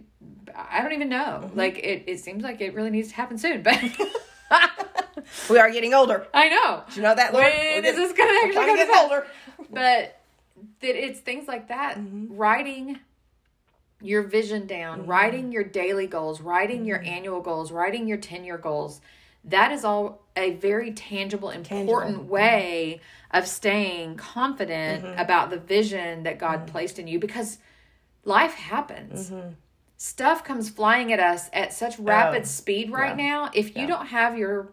[0.56, 1.52] I don't even know.
[1.54, 3.78] Like it, it seems like it really needs to happen soon, but
[5.50, 6.28] We are getting older.
[6.34, 6.84] I know.
[6.90, 7.46] Do you know that, Lord?
[7.46, 9.28] When is this actually come to to get older.
[9.70, 10.22] But
[10.82, 11.98] that it's things like that.
[12.30, 13.00] Writing
[14.02, 17.08] your vision down, writing your daily goals, writing your mm-hmm.
[17.08, 19.02] annual goals, writing your 10 year goals.
[19.44, 22.30] That is all a very tangible, important mm-hmm.
[22.30, 25.20] way of staying confident mm-hmm.
[25.20, 27.60] about the vision that God placed in you because
[28.24, 29.32] life happens.
[29.98, 33.50] Stuff comes flying at us at such rapid Oh, speed right now.
[33.54, 34.72] If you don't have your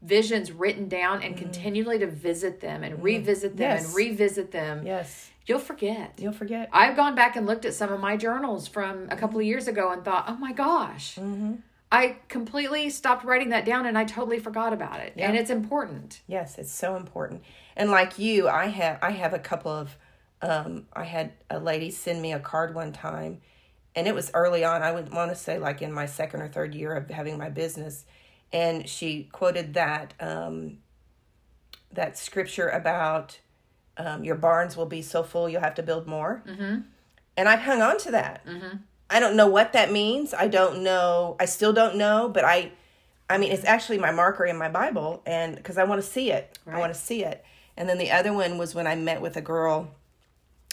[0.00, 3.86] visions written down and continually to visit them and revisit them Yes.
[3.86, 6.14] and revisit them, Yes, you'll forget.
[6.18, 6.68] you'll forget.
[6.72, 9.68] I've gone back and looked at some of my journals from a couple of years
[9.68, 11.54] ago and thought, oh my gosh, Mm-hmm.
[11.92, 15.12] I completely stopped writing that down and I totally forgot about it.
[15.18, 16.22] And it's important.
[16.26, 17.42] Yes, it's so important.
[17.76, 19.94] And like you, I have I have a couple of
[20.40, 23.42] um I had a lady send me a card one time
[23.94, 24.82] and it was early on.
[24.82, 27.50] I would want to say like in my second or third year of having my
[27.50, 28.06] business
[28.54, 30.78] and she quoted that um
[31.92, 33.38] that scripture about
[34.06, 36.42] um, your barns will be so full you'll have to build more.
[36.46, 36.80] Mm-hmm.
[37.36, 38.44] And I've hung on to that.
[38.46, 38.76] Mm-hmm.
[39.08, 40.32] I don't know what that means.
[40.32, 41.36] I don't know.
[41.38, 42.72] I still don't know, but I
[43.28, 46.30] I mean, it's actually my marker in my Bible, and because I want to see
[46.30, 47.42] it, I want to see it.
[47.78, 49.94] And then the other one was when I met with a girl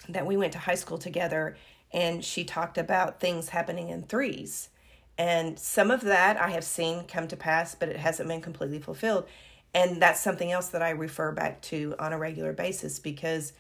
[0.09, 1.55] that we went to high school together,
[1.93, 4.69] and she talked about things happening in threes.
[5.17, 8.79] And some of that I have seen come to pass, but it hasn't been completely
[8.79, 9.25] fulfilled.
[9.73, 13.53] And that's something else that I refer back to on a regular basis because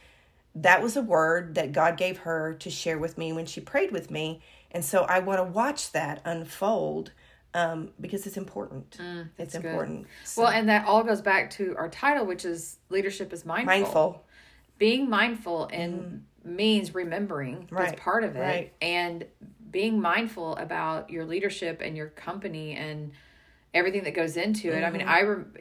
[0.55, 3.91] that was a word that God gave her to share with me when she prayed
[3.91, 4.41] with me.
[4.71, 7.11] And so I want to watch that unfold
[7.53, 8.97] um, because it's important.
[8.99, 9.65] Mm, it's good.
[9.65, 10.07] important.
[10.37, 13.73] Well, and that all goes back to our title, which is Leadership is Mindful.
[13.73, 14.25] Mindful.
[14.77, 16.01] Being mindful and
[16.43, 16.55] mm-hmm.
[16.55, 18.39] means remembering Right, is part of it.
[18.39, 18.73] right.
[18.81, 19.25] And
[19.71, 23.11] being mindful about your leadership and your company and
[23.73, 24.83] everything that goes into it.
[24.83, 25.09] I mean, mm-hmm.
[25.09, 25.53] I rem-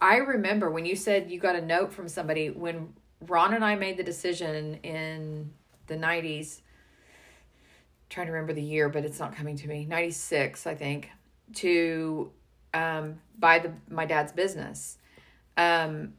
[0.00, 3.76] I remember when you said you got a note from somebody when Ron and I
[3.76, 5.52] made the decision in
[5.86, 6.60] the 90s
[8.08, 9.84] trying to remember the year, but it's not coming to me.
[9.84, 11.10] 96, I think,
[11.54, 12.30] to
[12.74, 14.98] um, buy the my dad's business.
[15.56, 16.14] Um,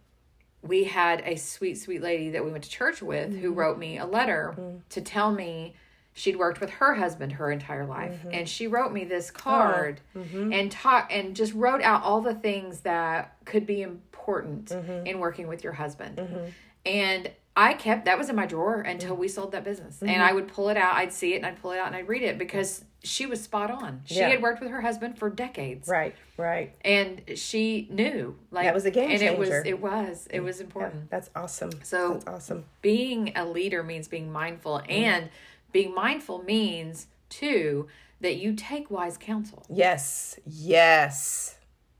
[0.64, 4.00] we had a sweet, sweet lady that we went to church with who wrote me
[4.00, 4.56] a letter
[4.90, 5.76] to tell me
[6.18, 8.30] she'd worked with her husband her entire life, mm-hmm.
[8.34, 10.52] and she wrote me this card mm-hmm.
[10.52, 15.06] and talk and just wrote out all the things that could be important mm-hmm.
[15.06, 16.20] in working with your husband.
[16.86, 20.02] And I kept that was in my drawer until we sold that business.
[20.02, 21.96] And I would pull it out, I'd see it and I'd pull it out and
[21.96, 24.02] I'd read it because she was spot on.
[24.06, 24.30] She Yeah.
[24.30, 25.88] had worked with her husband for decades.
[25.88, 26.74] Right, right.
[26.82, 30.62] And she knew like That was a game and it was it was it was
[30.62, 31.10] important.
[31.10, 31.72] That's awesome.
[31.84, 32.66] So- That's awesome.
[32.82, 34.92] Being a leader means being mindful mm.
[34.92, 35.30] and
[35.78, 37.88] being mindful means too
[38.20, 39.64] that you take wise counsel.
[39.70, 41.56] Yes, yes,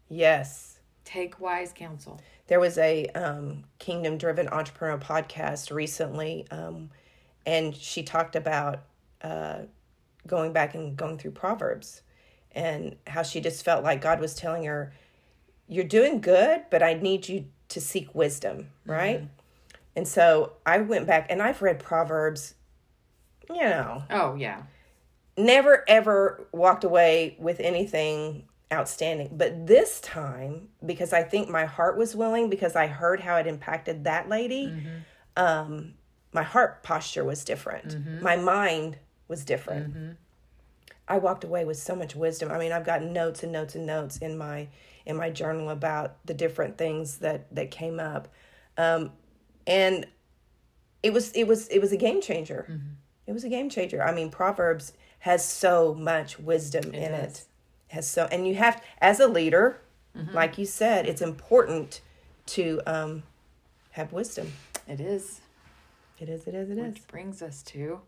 [0.10, 0.80] yes.
[1.06, 2.20] Take wise counsel.
[2.48, 6.90] There was a um, kingdom driven entrepreneur podcast recently, um,
[7.46, 8.82] and she talked about
[9.22, 9.60] uh,
[10.26, 12.02] going back and going through Proverbs
[12.54, 14.92] and how she just felt like God was telling her,
[15.68, 19.22] You're doing good, but I need you to seek wisdom, right?
[19.96, 22.56] And so I went back and I've read Proverbs,
[23.50, 24.64] you know, Oh yeah.
[25.38, 29.30] never ever walked away with anything outstanding.
[29.32, 33.48] But this time, because I think my heart was willing, because I heard how it
[33.48, 34.84] impacted that lady,
[35.38, 35.94] um,
[36.34, 37.96] my heart posture was different.
[38.22, 40.18] My mind was different.
[41.08, 42.52] I walked away with so much wisdom.
[42.52, 44.68] I mean, I've got notes and notes and notes in my
[45.06, 48.28] in my journal about the different things that that came up,
[48.78, 49.14] um,
[49.66, 50.06] and
[51.02, 52.66] it was it was it was a game changer.
[53.28, 54.02] It was a game changer.
[54.02, 57.44] I mean, Proverbs has so much wisdom in it.
[57.90, 59.80] Has so, and you have as a leader,
[60.34, 62.02] like you said, it's important
[62.48, 63.24] to um,
[63.92, 64.54] have wisdom.
[64.88, 65.42] It is.
[66.20, 66.48] It is.
[66.48, 66.70] It is.
[66.70, 66.94] It is.
[66.94, 68.02] Which brings us to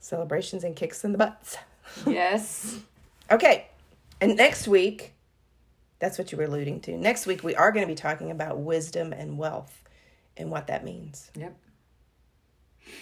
[0.00, 1.58] Celebrations and kicks in the butts.
[2.06, 2.78] yes.
[3.30, 3.66] Okay.
[4.20, 5.12] And next week,
[5.98, 6.96] that's what you were alluding to.
[6.96, 9.82] Next week, we are going to be talking about wisdom and wealth
[10.38, 11.30] and what that means.
[11.36, 11.54] Yep.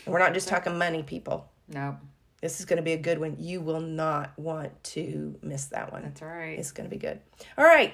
[0.05, 1.49] And we're not just talking money, people.
[1.69, 1.97] No,
[2.41, 3.37] This is going to be a good one.
[3.39, 6.03] You will not want to miss that one.
[6.03, 6.59] that's right.
[6.59, 7.21] It's going to be good.
[7.57, 7.93] All right.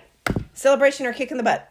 [0.52, 1.70] Celebration or kick in the butt.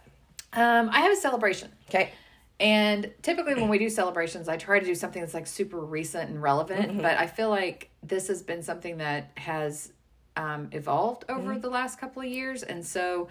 [0.53, 1.69] Um, I have a celebration.
[1.89, 2.11] Okay.
[2.59, 6.29] And typically, when we do celebrations, I try to do something that's like super recent
[6.29, 7.01] and relevant.
[7.01, 9.91] But I feel like this has been something that has
[10.37, 13.27] um, evolved over the last couple of years, and so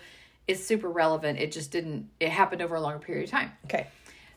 [0.48, 1.38] it's super relevant.
[1.38, 2.08] It just didn't.
[2.20, 3.52] It happened over a longer period of time.
[3.66, 3.86] Okay.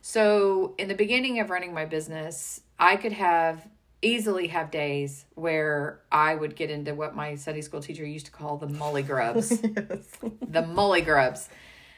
[0.08, 3.68] So in the beginning of running my business, I could have
[4.04, 8.32] easily have days where I would get into what my Sunday school teacher used to
[8.32, 9.50] call the mully grubs.
[9.60, 11.50] the mully grubs.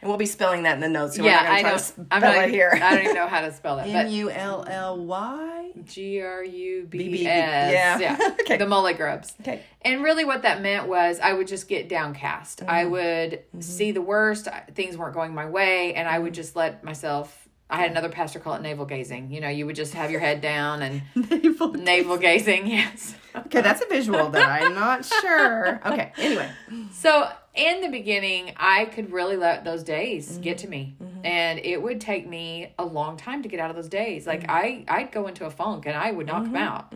[0.02, 1.18] And we'll be spelling that in the notes.
[1.18, 1.64] So yeah, we're I not don't.
[1.64, 2.72] going to spell I'm not it here.
[2.82, 3.88] I don't even know how to spell that.
[3.90, 5.72] M U L L Y.
[5.84, 7.74] G R U B S.
[7.74, 8.00] yeah.
[8.00, 8.18] Yeah.
[8.42, 8.56] Okay.
[8.56, 9.34] The mully grubs.
[9.42, 9.64] Okay.
[9.82, 12.64] And really, what that meant was I would just get downcast.
[12.66, 12.92] I Mm-hmm.
[12.92, 14.48] would see the worst.
[14.76, 16.16] Things weren't going my way, and Mm-hmm.
[16.16, 17.44] I would just let myself.
[17.70, 19.30] I had another pastor call it navel gazing.
[19.32, 21.02] You know, you would just have your head down and
[21.78, 22.68] navel gazing.
[22.68, 23.14] Yes.
[23.36, 25.80] Okay, that's a visual that I'm not sure.
[25.86, 26.50] Okay, anyway.
[26.92, 30.42] So in the beginning, I could really let those days Mm-hmm.
[30.42, 33.76] get to me, and it would take me a long time to get out of
[33.76, 34.26] those days.
[34.26, 34.52] Like Mm-hmm.
[34.52, 36.94] I, I'd go into a funk and I would knock come out.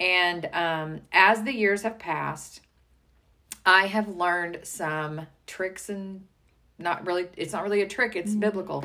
[0.00, 2.60] And um, as the years have passed,
[3.66, 6.26] I have learned some tricks and
[6.78, 7.26] not really.
[7.36, 8.14] It's not really a trick.
[8.14, 8.40] It's Mm-hmm.
[8.40, 8.84] biblical.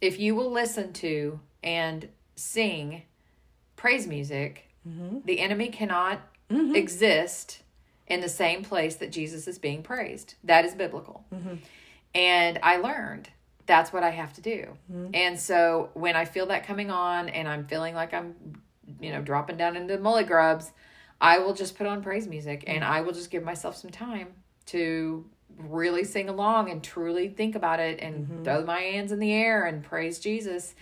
[0.00, 3.02] If you will listen to and sing
[3.76, 5.18] praise music, Mm-hmm.
[5.24, 6.74] the enemy cannot mm-hmm.
[6.74, 7.62] exist
[8.06, 10.34] in the same place that Jesus is being praised.
[10.44, 11.24] That is biblical.
[11.34, 11.56] Mm-hmm.
[12.14, 13.28] And I learned
[13.66, 14.68] that's what I have to do.
[14.90, 15.10] Mm-hmm.
[15.12, 18.34] And so when I feel that coming on and I'm feeling like I'm,
[19.00, 20.70] you know, dropping down into mully grubs,
[21.20, 24.28] I will just put on praise music and I will just give myself some time
[24.66, 29.32] to really sing along and truly think about it and throw my hands in the
[29.32, 30.74] air and praise Jesus.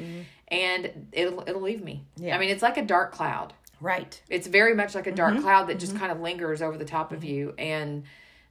[0.49, 2.05] And it'll it'll leave me.
[2.17, 2.37] Yeah.
[2.37, 4.21] I mean, it's like a dark cloud Right.
[4.31, 5.43] it's very much like a dark Mm-hmm.
[5.43, 8.05] cloud that just kind of lingers over the top of you and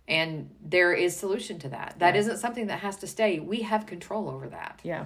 [0.08, 3.88] and there is solution to that That not something that has to stay we have
[3.88, 5.06] control over that Yeah.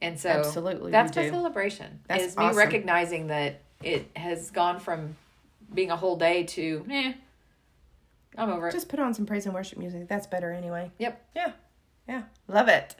[0.00, 1.30] and so Absolutely, that's my do.
[1.30, 5.16] celebration That's is me recognizing that it has gone from
[5.72, 7.12] being a whole day to eh
[8.36, 10.08] i'm over it Just put on some praise and worship music.
[10.08, 10.90] That's better anyway.
[10.98, 11.52] yep Yeah.
[12.08, 12.22] Yeah.
[12.48, 12.94] Love it.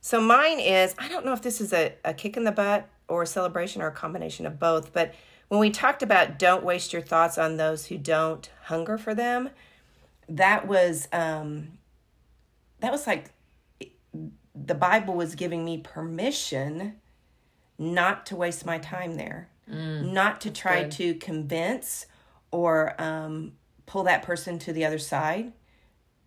[0.00, 2.88] So mine is I don't know if this is a, a kick in the butt
[3.08, 5.14] or a celebration or a combination of both, but
[5.48, 9.50] when we talked about don't waste your thoughts on those who don't hunger for them,
[10.28, 11.72] that was um
[12.80, 13.32] that was like
[14.54, 16.96] the Bible was giving me permission
[17.78, 20.92] not to waste my time there, not to try good.
[20.92, 22.06] to convince
[22.50, 23.52] or um,
[23.90, 25.52] pull that person to the other side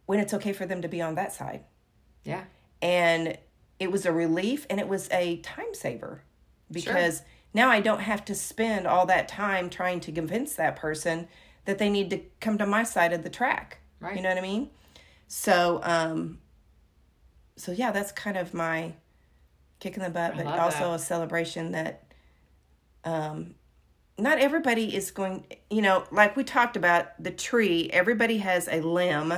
[0.05, 1.63] when it's okay for them to be on that side.
[2.25, 2.43] yeah
[2.81, 3.37] And
[3.79, 6.23] it was a relief and it was a time saver
[6.69, 7.21] because
[7.53, 11.29] now I don't have to spend all that time trying to convince that person
[11.63, 13.77] that they need to come to my side of the track.
[14.01, 14.17] Right.
[14.17, 14.69] You know what I mean?
[15.29, 16.39] So, um,
[17.55, 18.91] so yeah, that's kind of my
[19.79, 20.95] kick in the butt, but also that.
[20.95, 22.11] a celebration that,
[23.05, 23.55] um,
[24.17, 28.81] not everybody is going, you know, like we talked about the tree, everybody has a
[28.81, 29.33] limb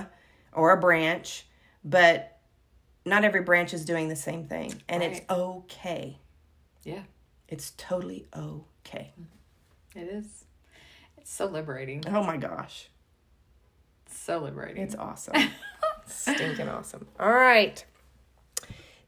[0.51, 1.45] or a branch,
[1.83, 2.37] but
[3.05, 4.81] not every branch is doing the same thing.
[4.89, 6.17] And it's okay.
[6.83, 7.03] yeah
[7.47, 9.13] It's totally okay.
[9.19, 9.99] Mm-hmm.
[9.99, 10.45] it is
[11.17, 12.89] it's so liberating Oh my gosh.
[14.09, 15.35] so liberating It's awesome.
[16.07, 17.07] Stinking awesome.
[17.19, 17.83] All right.